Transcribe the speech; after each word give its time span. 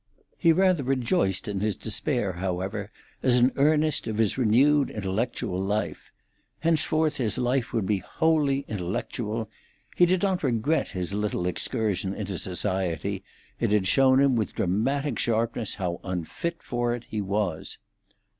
He 0.35 0.51
rather 0.51 0.81
rejoiced 0.81 1.47
in 1.47 1.59
his 1.59 1.75
despair, 1.75 2.31
however, 2.33 2.89
as 3.21 3.37
an 3.37 3.51
earnest 3.55 4.07
of 4.07 4.17
his 4.17 4.35
renewed 4.35 4.89
intellectual 4.89 5.61
life. 5.61 6.11
Henceforth 6.61 7.17
his 7.17 7.37
life 7.37 7.71
would 7.71 7.85
be 7.85 7.99
wholly 7.99 8.65
intellectual. 8.67 9.47
He 9.95 10.07
did 10.07 10.23
not 10.23 10.41
regret 10.41 10.87
his 10.87 11.13
little 11.13 11.45
excursion 11.45 12.15
into 12.15 12.39
society; 12.39 13.23
it 13.59 13.69
had 13.71 13.85
shown 13.85 14.19
him 14.19 14.35
with 14.35 14.55
dramatic 14.55 15.19
sharpness 15.19 15.75
how 15.75 15.99
unfit 16.03 16.63
for 16.63 16.95
it 16.95 17.03
he 17.09 17.21
was. 17.21 17.77